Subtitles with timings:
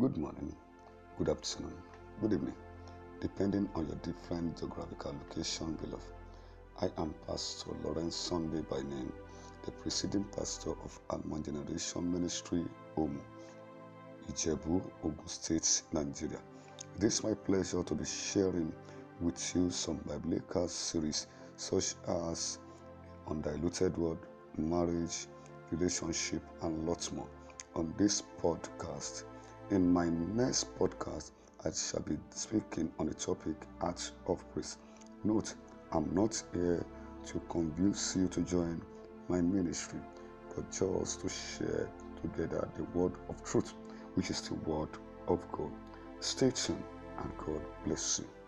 [0.00, 0.52] Good morning,
[1.18, 1.72] good afternoon,
[2.20, 2.56] good evening,
[3.20, 6.00] depending on your different geographical location below.
[6.82, 9.12] I am Pastor Lawrence Sunday by name,
[9.64, 12.64] the preceding pastor of Almond Generation Ministry,
[12.96, 13.20] Omu,
[14.28, 16.40] Ijebu, Ogun State, Nigeria.
[16.96, 18.72] It is my pleasure to be sharing
[19.20, 22.58] with you some biblical series such as
[23.28, 24.18] Undiluted Word,
[24.58, 25.28] Marriage,
[25.70, 27.28] Relationship, and lots more
[27.76, 29.22] on this podcast.
[29.70, 31.30] In my next podcast,
[31.64, 34.76] I shall be speaking on the topic Acts of Praise.
[35.24, 35.54] Note,
[35.90, 36.84] I'm not here
[37.24, 38.82] to convince you to join
[39.28, 40.00] my ministry,
[40.54, 41.88] but just to share
[42.20, 43.72] together the word of truth,
[44.16, 44.90] which is the word
[45.28, 45.72] of God.
[46.20, 46.84] Stay tuned
[47.16, 48.43] and God bless you.